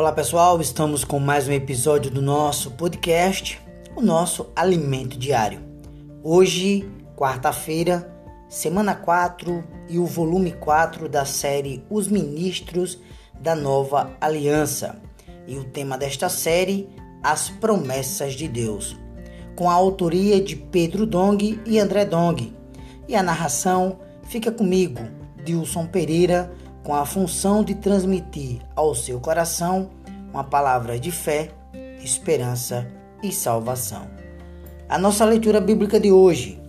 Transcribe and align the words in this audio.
Olá 0.00 0.12
pessoal, 0.12 0.58
estamos 0.62 1.04
com 1.04 1.18
mais 1.18 1.46
um 1.46 1.52
episódio 1.52 2.10
do 2.10 2.22
nosso 2.22 2.70
podcast, 2.70 3.60
o 3.94 4.00
nosso 4.00 4.46
Alimento 4.56 5.18
Diário. 5.18 5.60
Hoje, 6.24 6.90
quarta-feira, 7.14 8.10
semana 8.48 8.94
4 8.94 9.62
e 9.90 9.98
o 9.98 10.06
volume 10.06 10.52
4 10.52 11.06
da 11.06 11.26
série 11.26 11.84
Os 11.90 12.08
Ministros 12.08 12.96
da 13.38 13.54
Nova 13.54 14.16
Aliança. 14.18 15.02
E 15.46 15.58
o 15.58 15.64
tema 15.64 15.98
desta 15.98 16.30
série, 16.30 16.88
As 17.22 17.50
Promessas 17.50 18.32
de 18.32 18.48
Deus, 18.48 18.96
com 19.54 19.68
a 19.68 19.74
autoria 19.74 20.40
de 20.40 20.56
Pedro 20.56 21.04
Dong 21.04 21.60
e 21.66 21.78
André 21.78 22.06
Dong. 22.06 22.56
E 23.06 23.14
a 23.14 23.22
narração 23.22 23.98
fica 24.22 24.50
comigo, 24.50 25.02
Dilson 25.44 25.84
Pereira 25.84 26.50
com 26.82 26.94
a 26.94 27.04
função 27.04 27.62
de 27.62 27.74
transmitir 27.74 28.60
ao 28.74 28.94
seu 28.94 29.20
coração 29.20 29.90
uma 30.32 30.44
palavra 30.44 30.98
de 30.98 31.10
fé, 31.10 31.50
esperança 32.02 32.86
e 33.22 33.32
salvação. 33.32 34.08
A 34.88 34.98
nossa 34.98 35.24
leitura 35.24 35.60
bíblica 35.60 36.00
de 36.00 36.10
hoje, 36.10 36.60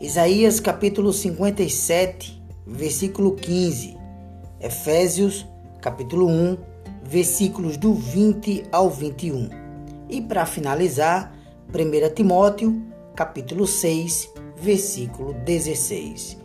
Isaías 0.00 0.60
capítulo 0.60 1.12
57, 1.12 2.42
versículo 2.66 3.34
15, 3.34 3.96
Efésios 4.60 5.46
capítulo 5.80 6.28
1, 6.28 6.58
versículos 7.02 7.76
do 7.76 7.94
20 7.94 8.64
ao 8.70 8.88
21. 8.88 9.48
E 10.08 10.20
para 10.20 10.46
finalizar, 10.46 11.32
1 11.68 12.14
Timóteo 12.14 12.82
capítulo 13.14 13.66
6, 13.66 14.30
versículo 14.56 15.34
16 15.44 16.40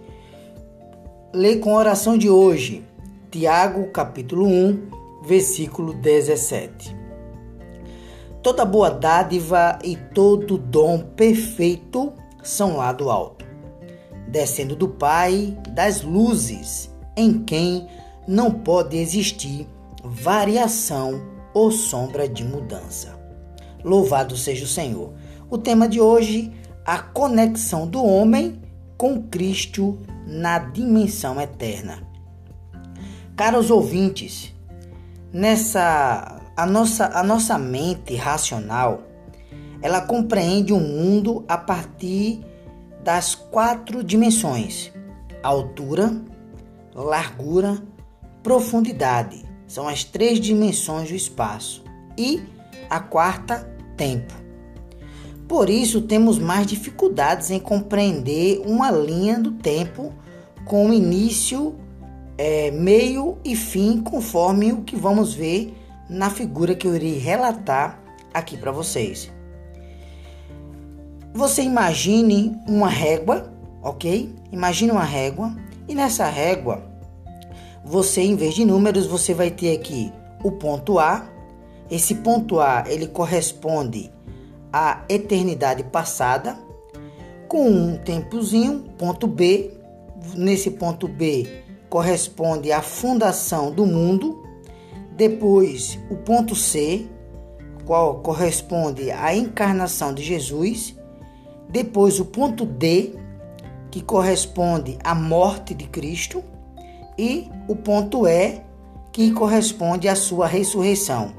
lê 1.36 1.58
com 1.58 1.76
a 1.76 1.80
oração 1.80 2.18
de 2.18 2.30
hoje, 2.30 2.82
Tiago, 3.30 3.88
capítulo 3.88 4.48
1, 4.48 4.88
versículo 5.26 5.94
17. 5.94 6.96
Toda 8.42 8.64
boa 8.64 8.92
dádiva 8.92 9.80
e 9.84 9.96
todo 9.96 10.58
dom 10.58 11.00
perfeito 11.00 12.14
são 12.44 12.78
lá 12.78 12.92
do 12.92 13.10
alto, 13.10 13.44
descendo 14.28 14.76
do 14.76 14.88
Pai 14.88 15.58
das 15.70 16.04
luzes, 16.04 16.92
em 17.18 17.44
quem 17.44 17.88
não 18.28 18.52
pode 18.52 18.98
existir 18.98 19.68
variação 20.04 21.20
ou 21.54 21.72
sombra 21.72 22.30
de 22.30 22.44
mudança. 22.44 23.20
Louvado 23.84 24.38
seja 24.38 24.66
o 24.66 24.68
Senhor. 24.68 25.14
O 25.50 25.58
tema 25.58 25.88
de 25.88 26.00
hoje, 26.00 26.52
a 26.86 27.00
conexão 27.00 27.88
do 27.88 28.04
homem 28.04 28.62
com 28.98 29.24
Cristo 29.24 30.00
na 30.28 30.60
dimensão 30.60 31.40
eterna. 31.42 32.04
Caros 33.36 33.70
ouvintes, 33.70 34.55
nessa 35.36 36.42
a 36.56 36.66
nossa 36.66 37.08
a 37.08 37.22
nossa 37.22 37.58
mente 37.58 38.16
racional, 38.16 39.04
ela 39.82 40.00
compreende 40.00 40.72
o 40.72 40.80
mundo 40.80 41.44
a 41.46 41.58
partir 41.58 42.40
das 43.04 43.36
quatro 43.36 44.02
dimensões: 44.02 44.94
altura, 45.44 46.16
largura, 46.96 47.78
profundidade. 48.42 49.44
São 49.68 49.90
as 49.90 50.06
três 50.06 50.40
dimensões 50.40 51.10
do 51.10 51.16
espaço. 51.16 51.84
E 52.18 52.42
a 52.90 53.02
quarta, 53.02 53.70
tempo. 53.98 54.34
Por 55.50 55.70
isso, 55.70 56.02
temos 56.04 56.40
mais 56.40 56.66
dificuldades 56.66 57.52
em 57.52 57.60
compreender 57.60 58.62
uma 58.66 58.90
linha 58.90 59.38
do 59.38 59.52
tempo 59.52 60.14
com 60.64 60.94
início, 60.94 61.76
é, 62.38 62.72
meio 62.72 63.38
e 63.44 63.56
fim, 63.56 64.02
conforme 64.02 64.74
o 64.74 64.82
que 64.82 64.96
vamos 64.96 65.34
ver 65.34 65.76
na 66.10 66.30
figura 66.30 66.76
que 66.76 66.88
eu 66.88 66.96
irei 66.96 67.18
relatar 67.18 68.00
aqui 68.34 68.58
para 68.58 68.72
vocês. 68.72 69.32
Você 71.34 71.62
imagine 71.64 72.58
uma 72.68 72.90
régua, 72.90 73.52
ok? 73.82 74.34
Imagine 74.52 74.92
uma 74.92 75.04
régua 75.04 75.56
e 75.88 75.96
nessa 75.96 76.26
régua, 76.26 76.84
você 77.84 78.22
em 78.22 78.36
vez 78.36 78.54
de 78.54 78.66
números, 78.66 79.06
você 79.06 79.34
vai 79.34 79.52
ter 79.52 79.76
aqui 79.76 80.12
o 80.44 80.52
ponto 80.52 81.00
A. 81.00 81.28
Esse 81.90 82.16
ponto 82.16 82.60
A 82.60 82.84
ele 82.88 83.08
corresponde 83.08 84.12
a 84.72 85.04
eternidade 85.08 85.84
passada, 85.84 86.58
com 87.48 87.70
um 87.70 87.98
tempozinho, 87.98 88.86
ponto 88.98 89.28
B. 89.28 89.72
Nesse 90.36 90.72
ponto 90.72 91.08
B 91.08 91.65
corresponde 91.90 92.72
à 92.72 92.82
fundação 92.82 93.72
do 93.72 93.86
mundo. 93.86 94.44
Depois, 95.16 96.00
o 96.10 96.18
ponto 96.18 96.56
C, 96.56 97.08
qual 97.86 98.20
corresponde 98.20 99.12
à 99.12 99.36
encarnação 99.36 100.14
de 100.14 100.24
Jesus. 100.24 100.96
Depois, 101.70 102.20
o 102.20 102.26
ponto 102.26 102.66
D, 102.66 103.16
que 103.92 104.02
corresponde 104.02 104.98
à 105.04 105.16
morte 105.16 105.74
de 105.74 105.86
Cristo. 105.86 106.44
E 107.18 107.50
o 107.68 107.76
ponto 107.76 108.28
E, 108.28 108.62
que 109.12 109.32
corresponde 109.32 110.10
à 110.10 110.16
sua 110.16 110.48
ressurreição. 110.48 111.34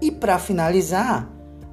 E 0.00 0.10
para 0.10 0.38
finalizar, 0.38 1.30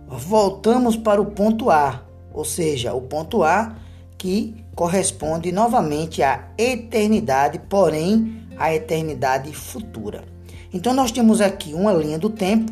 voltamos 0.07 0.95
para 0.95 1.21
o 1.21 1.25
ponto 1.27 1.69
A, 1.69 2.03
ou 2.33 2.45
seja, 2.45 2.93
o 2.93 3.01
ponto 3.01 3.43
A 3.43 3.75
que 4.17 4.64
corresponde 4.75 5.51
novamente 5.51 6.21
à 6.21 6.49
eternidade, 6.57 7.59
porém 7.69 8.45
à 8.57 8.73
eternidade 8.73 9.53
futura. 9.53 10.25
Então 10.73 10.93
nós 10.93 11.11
temos 11.11 11.39
aqui 11.39 11.73
uma 11.73 11.93
linha 11.93 12.19
do 12.19 12.29
tempo, 12.29 12.71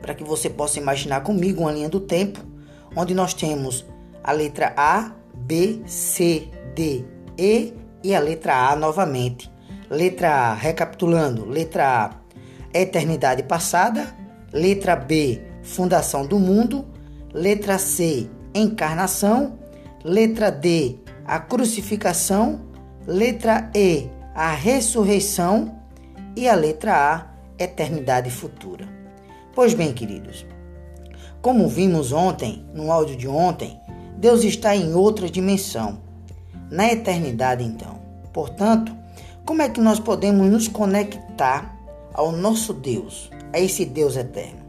para 0.00 0.14
que 0.14 0.22
você 0.22 0.50
possa 0.50 0.78
imaginar 0.78 1.22
comigo 1.22 1.62
uma 1.62 1.72
linha 1.72 1.88
do 1.88 2.00
tempo, 2.00 2.40
onde 2.94 3.14
nós 3.14 3.32
temos 3.32 3.86
a 4.22 4.32
letra 4.32 4.74
A, 4.76 5.12
B, 5.34 5.82
C, 5.86 6.48
D, 6.74 7.04
E 7.38 7.72
e 8.02 8.14
a 8.14 8.20
letra 8.20 8.70
A 8.70 8.76
novamente. 8.76 9.50
Letra 9.88 10.30
A, 10.30 10.54
recapitulando, 10.54 11.46
letra 11.46 12.04
A, 12.06 12.78
eternidade 12.78 13.42
passada, 13.42 14.14
letra 14.52 14.94
B, 14.94 15.40
fundação 15.62 16.26
do 16.26 16.38
mundo. 16.38 16.84
Letra 17.32 17.78
C, 17.78 18.30
encarnação. 18.54 19.58
Letra 20.04 20.52
D, 20.52 20.96
a 21.24 21.40
crucificação. 21.40 22.60
Letra 23.06 23.70
E, 23.74 24.06
a 24.34 24.52
ressurreição. 24.52 25.80
E 26.36 26.46
a 26.46 26.54
letra 26.54 26.92
A, 26.94 27.26
eternidade 27.58 28.30
futura. 28.30 28.86
Pois 29.54 29.72
bem, 29.72 29.94
queridos, 29.94 30.44
como 31.40 31.66
vimos 31.68 32.12
ontem, 32.12 32.66
no 32.74 32.92
áudio 32.92 33.16
de 33.16 33.26
ontem, 33.26 33.80
Deus 34.18 34.44
está 34.44 34.76
em 34.76 34.92
outra 34.94 35.30
dimensão, 35.30 36.02
na 36.70 36.92
eternidade 36.92 37.64
então. 37.64 37.98
Portanto, 38.30 38.94
como 39.46 39.62
é 39.62 39.70
que 39.70 39.80
nós 39.80 39.98
podemos 39.98 40.50
nos 40.50 40.68
conectar 40.68 41.78
ao 42.12 42.30
nosso 42.30 42.74
Deus, 42.74 43.30
a 43.54 43.58
esse 43.58 43.86
Deus 43.86 44.16
eterno? 44.16 44.64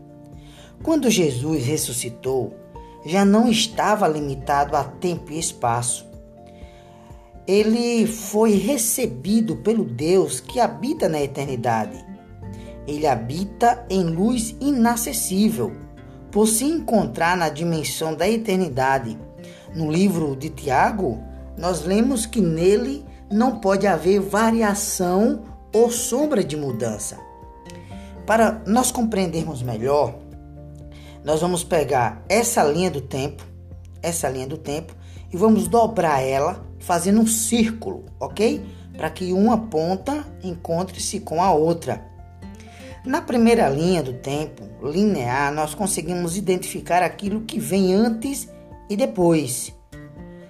Quando 0.82 1.10
Jesus 1.10 1.66
ressuscitou, 1.66 2.54
já 3.06 3.24
não 3.24 3.48
estava 3.48 4.08
limitado 4.08 4.76
a 4.76 4.84
tempo 4.84 5.32
e 5.32 5.40
espaço. 5.40 6.06
Ele 7.48 8.08
foi 8.08 8.56
recebido 8.56 9.58
pelo 9.58 9.86
Deus 9.86 10.40
que 10.40 10.60
habita 10.60 11.08
na 11.08 11.22
eternidade. 11.22 12.04
Ele 12.88 13.06
habita 13.06 13.86
em 13.90 14.04
luz 14.04 14.56
inacessível, 14.60 15.72
por 16.32 16.48
se 16.48 16.66
encontrar 16.66 17.38
na 17.38 17.50
dimensão 17.50 18.16
da 18.16 18.28
eternidade. 18.28 19.18
No 19.76 19.92
livro 19.92 20.36
de 20.36 20.50
Tiago, 20.50 21.24
nós 21.58 21.86
lemos 21.86 22.26
que 22.26 22.42
nele 22.42 23.06
não 23.32 23.60
pode 23.60 23.86
haver 23.86 24.20
variação 24.20 25.44
ou 25.72 25.92
sombra 25.92 26.44
de 26.44 26.58
mudança. 26.58 27.18
Para 28.26 28.64
nós 28.66 28.92
compreendermos 28.92 29.62
melhor, 29.62 30.16
nós 31.26 31.42
vamos 31.42 31.64
pegar 31.64 32.24
essa 32.30 32.64
linha 32.64 32.92
do 32.92 33.02
tempo, 33.02 33.44
essa 34.02 34.30
linha 34.30 34.46
do 34.46 34.58
tempo, 34.58 34.96
e 35.34 35.36
vamos 35.36 35.68
dobrar 35.68 36.22
ela 36.22 36.64
fazendo 36.80 37.20
um 37.20 37.26
círculo, 37.26 38.06
ok? 38.20 38.64
Para 38.96 39.10
que 39.10 39.34
uma 39.34 39.58
ponta 39.58 40.24
encontre-se 40.44 41.20
com 41.20 41.42
a 41.42 41.52
outra. 41.52 42.06
Na 43.04 43.22
primeira 43.22 43.68
linha 43.68 44.04
do 44.04 44.14
tempo 44.14 44.64
linear, 44.84 45.52
nós 45.52 45.74
conseguimos 45.74 46.38
identificar 46.38 47.02
aquilo 47.02 47.42
que 47.42 47.60
vem 47.60 47.94
antes 47.94 48.48
e 48.88 48.96
depois, 48.96 49.74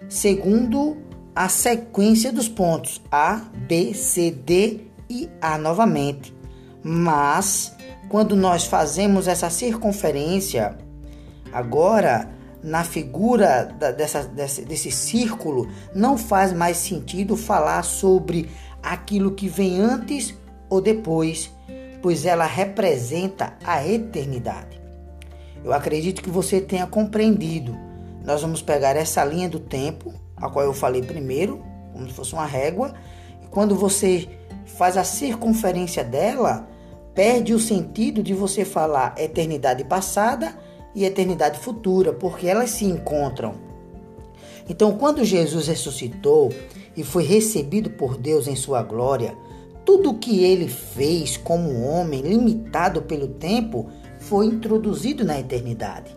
segundo 0.10 0.98
a 1.34 1.48
sequência 1.48 2.32
dos 2.32 2.50
pontos 2.50 3.02
A, 3.10 3.42
B, 3.68 3.94
C, 3.94 4.30
D 4.30 4.82
e 5.10 5.30
A 5.42 5.58
novamente. 5.58 6.36
Mas 6.84 7.75
quando 8.16 8.34
nós 8.34 8.64
fazemos 8.64 9.28
essa 9.28 9.50
circunferência, 9.50 10.78
agora 11.52 12.30
na 12.64 12.82
figura 12.82 13.66
da, 13.78 13.92
dessa, 13.92 14.24
desse, 14.24 14.62
desse 14.62 14.90
círculo, 14.90 15.68
não 15.94 16.18
faz 16.18 16.54
mais 16.54 16.78
sentido 16.78 17.36
falar 17.36 17.84
sobre 17.84 18.50
aquilo 18.82 19.32
que 19.32 19.50
vem 19.50 19.82
antes 19.82 20.34
ou 20.70 20.80
depois, 20.80 21.52
pois 22.02 22.26
ela 22.26 22.46
representa 22.46 23.52
a 23.66 23.86
eternidade. 23.86 24.80
Eu 25.62 25.74
acredito 25.74 26.24
que 26.24 26.30
você 26.30 26.62
tenha 26.62 26.88
compreendido. 26.88 27.78
Nós 28.24 28.42
vamos 28.42 28.62
pegar 28.62 28.96
essa 28.96 29.26
linha 29.26 29.50
do 29.50 29.60
tempo, 29.60 30.14
a 30.38 30.50
qual 30.50 30.64
eu 30.64 30.74
falei 30.74 31.02
primeiro, 31.02 31.62
como 31.92 32.08
se 32.08 32.14
fosse 32.14 32.32
uma 32.32 32.46
régua, 32.46 32.94
e 33.44 33.48
quando 33.48 33.76
você 33.76 34.26
faz 34.78 34.96
a 34.96 35.04
circunferência 35.04 36.02
dela, 36.02 36.66
perde 37.16 37.54
o 37.54 37.60
sentido 37.60 38.22
de 38.22 38.34
você 38.34 38.66
falar 38.66 39.16
eternidade 39.18 39.86
passada 39.86 40.54
e 40.94 41.06
eternidade 41.06 41.58
futura, 41.58 42.12
porque 42.12 42.46
elas 42.46 42.72
se 42.72 42.86
encontram. 42.86 43.56
Então, 44.70 44.98
quando 44.98 45.24
Jesus 45.24 45.68
ressuscitou 45.68 46.52
e 46.96 47.04
foi 47.04 47.24
recebido 47.24 47.90
por 47.90 48.18
Deus 48.18 48.48
em 48.48 48.56
sua 48.56 48.84
glória, 48.84 49.36
tudo 49.86 50.12
o 50.12 50.18
que 50.18 50.44
ele 50.44 50.68
fez 50.68 51.38
como 51.38 51.84
homem, 51.84 52.22
limitado 52.22 53.04
pelo 53.04 53.28
tempo, 53.28 53.90
foi 54.20 54.48
introduzido 54.48 55.24
na 55.24 55.40
eternidade. 55.40 56.16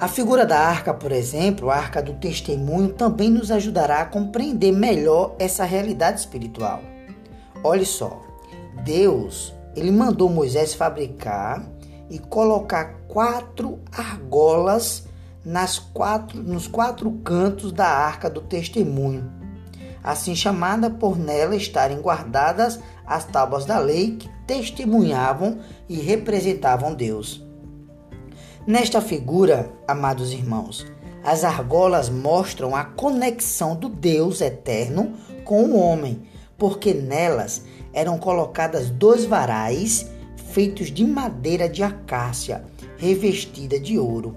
A 0.00 0.08
figura 0.08 0.44
da 0.44 0.58
arca, 0.58 0.92
por 0.92 1.10
exemplo, 1.10 1.70
a 1.70 1.76
arca 1.76 2.02
do 2.02 2.14
testemunho, 2.14 2.92
também 2.92 3.30
nos 3.30 3.50
ajudará 3.50 4.02
a 4.02 4.06
compreender 4.06 4.72
melhor 4.72 5.34
essa 5.38 5.64
realidade 5.64 6.20
espiritual. 6.20 6.80
Olhe 7.64 7.84
só, 7.84 8.27
Deus, 8.84 9.54
ele 9.74 9.90
mandou 9.90 10.28
Moisés 10.28 10.74
fabricar 10.74 11.64
e 12.10 12.18
colocar 12.18 13.00
quatro 13.06 13.78
argolas 13.92 15.04
nas 15.44 15.78
quatro, 15.78 16.42
nos 16.42 16.66
quatro 16.66 17.10
cantos 17.24 17.72
da 17.72 17.86
arca 17.86 18.28
do 18.28 18.40
testemunho, 18.40 19.30
assim 20.02 20.34
chamada 20.34 20.90
por 20.90 21.18
nela 21.18 21.56
estarem 21.56 22.00
guardadas 22.00 22.78
as 23.06 23.24
tábuas 23.24 23.64
da 23.64 23.78
lei 23.78 24.16
que 24.16 24.28
testemunhavam 24.46 25.58
e 25.88 25.96
representavam 25.96 26.94
Deus. 26.94 27.44
Nesta 28.66 29.00
figura, 29.00 29.72
amados 29.86 30.32
irmãos, 30.32 30.86
as 31.24 31.44
argolas 31.44 32.08
mostram 32.10 32.76
a 32.76 32.84
conexão 32.84 33.74
do 33.74 33.88
Deus 33.88 34.40
eterno 34.40 35.14
com 35.44 35.64
o 35.64 35.76
homem, 35.78 36.22
porque 36.58 36.92
nelas 36.92 37.64
eram 37.92 38.18
colocadas 38.18 38.90
dois 38.90 39.24
varais 39.24 40.10
feitos 40.50 40.90
de 40.90 41.04
madeira 41.04 41.68
de 41.68 41.82
acácia, 41.82 42.64
revestida 42.96 43.78
de 43.78 43.98
ouro. 43.98 44.36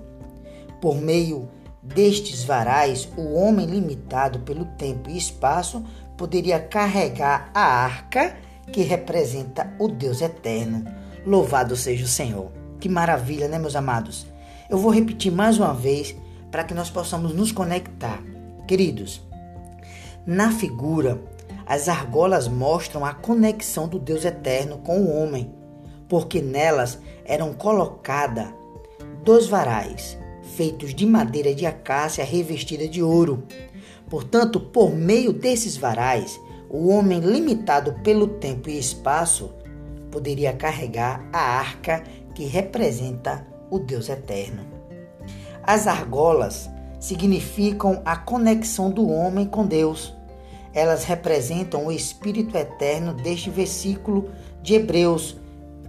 Por 0.81 0.95
meio 1.01 1.49
destes 1.81 2.43
varais, 2.43 3.09
o 3.17 3.33
homem 3.33 3.65
limitado 3.65 4.39
pelo 4.39 4.65
tempo 4.65 5.09
e 5.09 5.17
espaço 5.17 5.83
poderia 6.17 6.59
carregar 6.59 7.49
a 7.53 7.61
arca 7.61 8.35
que 8.71 8.81
representa 8.81 9.73
o 9.79 9.87
Deus 9.87 10.21
eterno. 10.21 10.85
Louvado 11.25 11.75
seja 11.75 12.05
o 12.05 12.07
Senhor. 12.07 12.51
Que 12.79 12.89
maravilha, 12.89 13.47
né, 13.47 13.57
meus 13.57 13.75
amados? 13.75 14.27
Eu 14.69 14.77
vou 14.77 14.91
repetir 14.91 15.31
mais 15.31 15.57
uma 15.57 15.73
vez 15.73 16.15
para 16.49 16.63
que 16.63 16.73
nós 16.73 16.89
possamos 16.89 17.33
nos 17.33 17.51
conectar. 17.51 18.21
Queridos, 18.67 19.21
na 20.25 20.51
figura, 20.51 21.21
as 21.71 21.87
argolas 21.87 22.49
mostram 22.49 23.05
a 23.05 23.13
conexão 23.13 23.87
do 23.87 23.97
Deus 23.97 24.25
eterno 24.25 24.79
com 24.79 24.99
o 24.99 25.15
homem, 25.15 25.55
porque 26.09 26.41
nelas 26.41 26.99
eram 27.23 27.53
colocadas 27.53 28.49
dois 29.23 29.47
varais 29.47 30.17
feitos 30.57 30.93
de 30.93 31.05
madeira 31.05 31.55
de 31.55 31.65
acácia 31.65 32.25
revestida 32.25 32.89
de 32.89 33.01
ouro. 33.01 33.45
Portanto, 34.09 34.59
por 34.59 34.93
meio 34.93 35.31
desses 35.31 35.77
varais, 35.77 36.37
o 36.69 36.89
homem 36.89 37.21
limitado 37.21 37.93
pelo 38.03 38.27
tempo 38.27 38.69
e 38.69 38.77
espaço 38.77 39.53
poderia 40.11 40.51
carregar 40.51 41.25
a 41.31 41.39
arca 41.39 42.03
que 42.35 42.43
representa 42.43 43.47
o 43.69 43.79
Deus 43.79 44.09
eterno. 44.09 44.65
As 45.63 45.87
argolas 45.87 46.69
significam 46.99 48.01
a 48.03 48.17
conexão 48.17 48.91
do 48.91 49.09
homem 49.09 49.45
com 49.45 49.65
Deus. 49.65 50.13
Elas 50.73 51.03
representam 51.03 51.87
o 51.87 51.91
Espírito 51.91 52.57
eterno 52.57 53.13
deste 53.13 53.49
versículo 53.49 54.29
de 54.61 54.75
Hebreus 54.75 55.37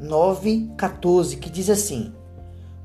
9:14, 0.00 1.38
que 1.38 1.50
diz 1.50 1.70
assim: 1.70 2.12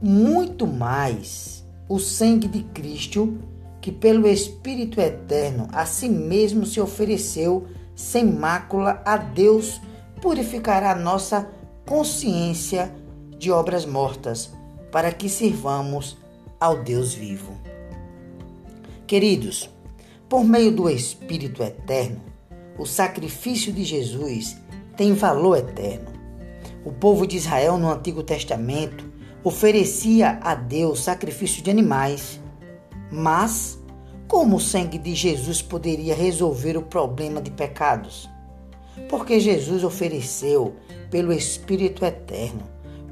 Muito 0.01 0.67
mais 0.67 1.65
o 1.89 1.99
sangue 1.99 2.47
de 2.47 2.63
Cristo, 2.63 3.37
que 3.81 3.91
pelo 3.91 4.27
Espírito 4.27 4.99
eterno 5.01 5.67
a 5.71 5.85
si 5.85 6.09
mesmo 6.09 6.65
se 6.65 6.79
ofereceu 6.79 7.67
sem 7.95 8.23
mácula 8.23 9.01
a 9.03 9.17
Deus 9.17 9.81
purificará 10.21 10.93
nossa 10.93 11.49
consciência 11.85 12.93
de 13.37 13.51
obras 13.51 13.85
mortas, 13.85 14.51
para 14.91 15.11
que 15.11 15.29
sirvamos 15.29 16.17
ao 16.59 16.83
Deus 16.83 17.13
vivo. 17.13 17.53
Queridos, 19.05 19.69
por 20.29 20.43
meio 20.43 20.71
do 20.71 20.89
Espírito 20.89 21.63
eterno, 21.63 22.21
o 22.77 22.85
sacrifício 22.85 23.71
de 23.71 23.83
Jesus 23.83 24.57
tem 24.95 25.13
valor 25.13 25.57
eterno. 25.57 26.11
O 26.83 26.91
povo 26.91 27.25
de 27.25 27.37
Israel 27.37 27.77
no 27.77 27.89
Antigo 27.89 28.21
Testamento 28.23 29.05
oferecia 29.43 30.39
a 30.41 30.53
Deus 30.53 31.01
sacrifício 31.01 31.63
de 31.63 31.71
animais, 31.71 32.39
mas 33.11 33.79
como 34.27 34.57
o 34.57 34.59
sangue 34.59 34.97
de 34.97 35.15
Jesus 35.15 35.61
poderia 35.61 36.13
resolver 36.13 36.75
o 36.75 36.81
problema 36.81 37.41
de 37.41 37.49
pecados? 37.49 38.29
Porque 39.07 39.39
Jesus 39.39 39.83
ofereceu 39.83 40.75
pelo 41.09 41.31
Espírito 41.31 42.03
Eterno. 42.03 42.63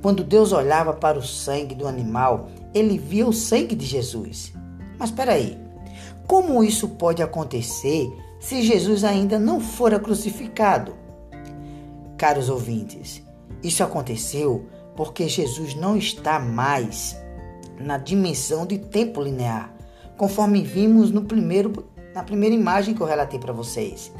Quando 0.01 0.23
Deus 0.23 0.51
olhava 0.51 0.93
para 0.93 1.17
o 1.17 1.23
sangue 1.23 1.73
do 1.73 1.87
animal, 1.87 2.49
ele 2.73 2.97
via 2.97 3.25
o 3.25 3.31
sangue 3.31 3.75
de 3.75 3.85
Jesus. 3.85 4.53
Mas 4.99 5.09
espera 5.09 5.33
aí, 5.33 5.64
como 6.27 6.63
isso 6.63 6.89
pode 6.89 7.21
acontecer 7.21 8.11
se 8.39 8.61
Jesus 8.61 9.03
ainda 9.03 9.39
não 9.39 9.59
fora 9.59 9.99
crucificado? 9.99 10.95
Caros 12.17 12.49
ouvintes, 12.49 13.21
isso 13.63 13.83
aconteceu 13.83 14.65
porque 14.95 15.27
Jesus 15.27 15.75
não 15.75 15.97
está 15.97 16.39
mais 16.39 17.17
na 17.79 17.97
dimensão 17.97 18.65
de 18.65 18.77
tempo 18.77 19.21
linear 19.21 19.75
conforme 20.17 20.61
vimos 20.61 21.11
no 21.11 21.23
primeiro, 21.23 21.85
na 22.13 22.23
primeira 22.23 22.55
imagem 22.55 22.93
que 22.93 23.01
eu 23.01 23.07
relatei 23.07 23.39
para 23.39 23.53
vocês. 23.53 24.11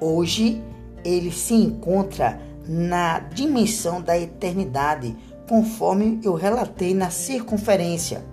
Hoje 0.00 0.62
ele 1.04 1.32
se 1.32 1.54
encontra 1.54 2.40
na 2.68 3.18
dimensão 3.20 4.00
da 4.00 4.18
eternidade, 4.18 5.16
conforme 5.48 6.20
eu 6.24 6.34
relatei 6.34 6.94
na 6.94 7.10
circunferência. 7.10 8.24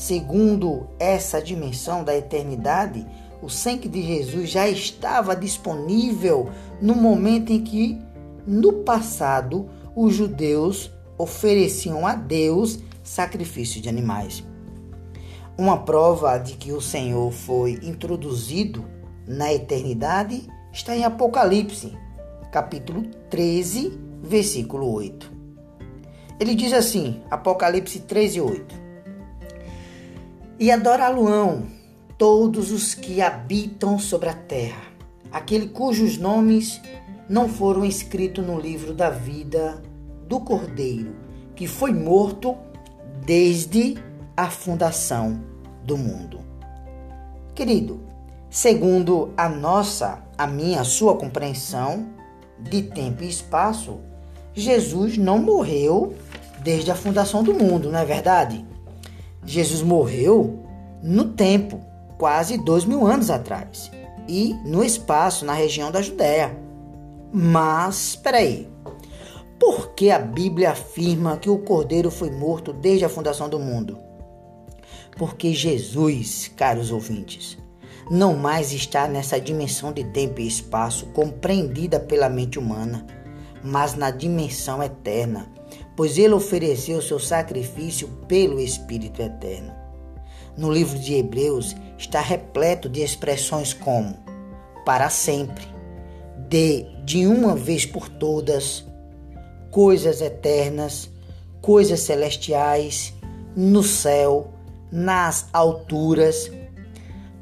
Segundo 0.00 0.86
essa 0.98 1.42
dimensão 1.42 2.02
da 2.02 2.16
eternidade, 2.16 3.06
o 3.42 3.50
sangue 3.50 3.86
de 3.86 4.00
Jesus 4.00 4.48
já 4.48 4.66
estava 4.66 5.36
disponível 5.36 6.48
no 6.80 6.94
momento 6.94 7.52
em 7.52 7.62
que, 7.62 8.00
no 8.46 8.72
passado, 8.72 9.68
os 9.94 10.14
judeus 10.14 10.90
ofereciam 11.18 12.06
a 12.06 12.14
Deus 12.14 12.78
sacrifício 13.02 13.78
de 13.78 13.90
animais. 13.90 14.42
Uma 15.58 15.76
prova 15.76 16.38
de 16.38 16.54
que 16.54 16.72
o 16.72 16.80
Senhor 16.80 17.30
foi 17.30 17.78
introduzido 17.82 18.82
na 19.28 19.52
eternidade 19.52 20.48
está 20.72 20.96
em 20.96 21.04
Apocalipse, 21.04 21.94
capítulo 22.50 23.02
13, 23.28 24.00
versículo 24.22 24.94
8. 24.94 25.30
Ele 26.40 26.54
diz 26.54 26.72
assim, 26.72 27.20
Apocalipse 27.30 27.98
13, 27.98 28.40
8. 28.40 28.89
E 30.60 30.70
adorá-lo-ão 30.70 31.62
todos 32.18 32.70
os 32.70 32.94
que 32.94 33.22
habitam 33.22 33.98
sobre 33.98 34.28
a 34.28 34.34
terra, 34.34 34.82
aquele 35.32 35.68
cujos 35.68 36.18
nomes 36.18 36.78
não 37.26 37.48
foram 37.48 37.82
escritos 37.82 38.46
no 38.46 38.60
livro 38.60 38.92
da 38.92 39.08
vida 39.08 39.82
do 40.28 40.38
Cordeiro, 40.38 41.16
que 41.56 41.66
foi 41.66 41.94
morto 41.94 42.58
desde 43.24 43.96
a 44.36 44.50
fundação 44.50 45.42
do 45.82 45.96
mundo. 45.96 46.40
Querido, 47.54 48.02
segundo 48.50 49.32
a 49.38 49.48
nossa, 49.48 50.22
a 50.36 50.46
minha, 50.46 50.82
a 50.82 50.84
sua 50.84 51.16
compreensão 51.16 52.06
de 52.58 52.82
tempo 52.82 53.24
e 53.24 53.30
espaço, 53.30 53.98
Jesus 54.52 55.16
não 55.16 55.38
morreu 55.38 56.14
desde 56.62 56.90
a 56.90 56.94
fundação 56.94 57.42
do 57.42 57.54
mundo, 57.54 57.90
não 57.90 57.98
é 57.98 58.04
verdade? 58.04 58.62
Jesus 59.44 59.82
morreu 59.82 60.64
no 61.02 61.32
tempo, 61.32 61.80
quase 62.18 62.58
dois 62.58 62.84
mil 62.84 63.06
anos 63.06 63.30
atrás, 63.30 63.90
e 64.28 64.54
no 64.64 64.84
espaço, 64.84 65.44
na 65.44 65.54
região 65.54 65.90
da 65.90 66.02
Judéia. 66.02 66.56
Mas, 67.32 68.10
espera 68.10 68.38
aí, 68.38 68.68
por 69.58 69.94
que 69.94 70.10
a 70.10 70.18
Bíblia 70.18 70.70
afirma 70.70 71.36
que 71.36 71.50
o 71.50 71.58
Cordeiro 71.58 72.10
foi 72.10 72.30
morto 72.30 72.72
desde 72.72 73.04
a 73.04 73.08
fundação 73.08 73.48
do 73.48 73.58
mundo? 73.58 73.98
Porque 75.16 75.52
Jesus, 75.52 76.50
caros 76.56 76.90
ouvintes, 76.90 77.58
não 78.10 78.34
mais 78.34 78.72
está 78.72 79.06
nessa 79.06 79.40
dimensão 79.40 79.92
de 79.92 80.02
tempo 80.04 80.40
e 80.40 80.46
espaço 80.46 81.06
compreendida 81.06 82.00
pela 82.00 82.28
mente 82.28 82.58
humana, 82.58 83.06
mas 83.62 83.94
na 83.94 84.10
dimensão 84.10 84.82
eterna, 84.82 85.46
pois 86.00 86.16
ele 86.16 86.32
ofereceu 86.32 87.02
seu 87.02 87.18
sacrifício 87.18 88.08
pelo 88.26 88.58
Espírito 88.58 89.20
eterno. 89.20 89.70
No 90.56 90.72
livro 90.72 90.98
de 90.98 91.12
Hebreus 91.12 91.76
está 91.98 92.22
repleto 92.22 92.88
de 92.88 93.02
expressões 93.02 93.74
como 93.74 94.16
para 94.86 95.10
sempre, 95.10 95.68
de 96.48 96.86
de 97.04 97.26
uma 97.26 97.54
vez 97.54 97.84
por 97.84 98.08
todas, 98.08 98.82
coisas 99.70 100.22
eternas, 100.22 101.10
coisas 101.60 102.00
celestiais, 102.00 103.12
no 103.54 103.82
céu, 103.82 104.54
nas 104.90 105.48
alturas. 105.52 106.50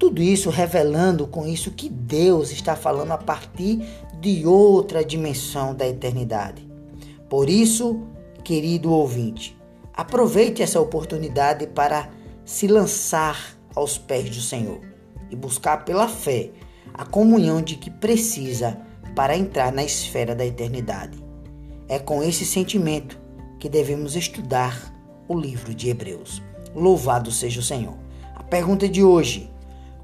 Tudo 0.00 0.21
isso 0.21 0.50
revelando 0.50 1.29
com 1.29 1.47
isso 1.47 1.71
que 1.71 1.88
Deus 1.88 2.50
está 2.50 2.75
falando 2.75 3.12
a 3.12 3.19
partir 3.19 3.87
de 4.21 4.45
outra 4.45 5.05
dimensão 5.05 5.77
da 5.77 5.87
eternidade. 5.87 6.67
Por 7.29 7.49
isso, 7.50 8.08
querido 8.49 8.90
ouvinte, 8.90 9.55
aproveite 9.93 10.62
essa 10.62 10.81
oportunidade 10.81 11.67
para 11.67 12.09
se 12.47 12.67
lançar 12.67 13.55
aos 13.75 13.99
pés 13.99 14.31
do 14.31 14.40
Senhor 14.40 14.81
e 15.31 15.37
buscar 15.37 15.85
pela 15.85 16.09
fé 16.09 16.52
a 16.95 17.05
comunhão 17.05 17.61
de 17.61 17.76
que 17.76 17.90
precisa 17.90 18.81
para 19.14 19.37
entrar 19.37 19.71
na 19.71 19.85
esfera 19.85 20.35
da 20.35 20.47
eternidade. 20.47 21.23
É 21.90 21.99
com 21.99 22.23
esse 22.23 22.47
sentimento 22.47 23.21
que 23.61 23.69
devemos 23.69 24.17
estudar 24.17 24.95
o 25.28 25.38
livro 25.38 25.75
de 25.75 25.90
Hebreus. 25.90 26.43
Louvado 26.75 27.31
seja 27.31 27.61
o 27.61 27.62
Senhor. 27.62 27.99
A 28.35 28.43
pergunta 28.43 28.88
de 28.88 29.05
hoje: 29.05 29.52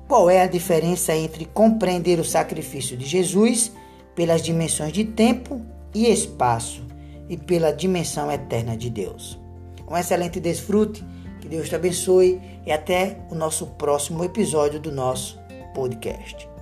qual 0.06 0.28
é 0.28 0.42
a 0.42 0.46
diferença 0.46 1.16
entre 1.16 1.46
compreender 1.46 2.20
o 2.20 2.24
sacrifício 2.24 2.94
de 2.94 3.06
Jesus 3.06 3.72
pelas 4.14 4.42
dimensões 4.42 4.92
de 4.92 5.02
tempo 5.02 5.62
e 5.94 6.12
espaço 6.12 6.84
e 7.28 7.36
pela 7.36 7.72
dimensão 7.72 8.30
eterna 8.30 8.76
de 8.76 8.90
Deus? 8.90 9.38
Um 9.88 9.96
excelente 9.96 10.40
desfrute, 10.40 11.04
que 11.40 11.48
Deus 11.48 11.68
te 11.68 11.74
abençoe 11.74 12.40
e 12.64 12.72
até 12.72 13.18
o 13.30 13.34
nosso 13.34 13.66
próximo 13.66 14.24
episódio 14.24 14.80
do 14.80 14.90
nosso 14.90 15.38
podcast. 15.74 16.53